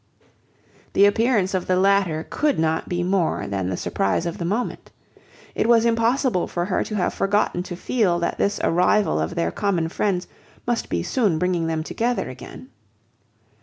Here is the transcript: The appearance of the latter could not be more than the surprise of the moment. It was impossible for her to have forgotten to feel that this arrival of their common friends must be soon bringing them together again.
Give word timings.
The 0.93 1.05
appearance 1.05 1.53
of 1.53 1.67
the 1.67 1.75
latter 1.75 2.25
could 2.27 2.57
not 2.57 2.89
be 2.89 3.03
more 3.03 3.45
than 3.45 3.69
the 3.69 3.77
surprise 3.77 4.25
of 4.25 4.39
the 4.39 4.45
moment. 4.45 4.89
It 5.53 5.69
was 5.69 5.85
impossible 5.85 6.47
for 6.47 6.65
her 6.65 6.83
to 6.85 6.95
have 6.95 7.13
forgotten 7.13 7.61
to 7.61 7.75
feel 7.75 8.17
that 8.17 8.39
this 8.39 8.59
arrival 8.63 9.19
of 9.19 9.35
their 9.35 9.51
common 9.51 9.89
friends 9.89 10.25
must 10.65 10.89
be 10.89 11.03
soon 11.03 11.37
bringing 11.37 11.67
them 11.67 11.83
together 11.83 12.29
again. 12.31 12.69